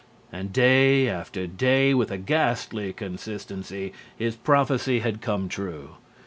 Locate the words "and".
0.33-0.51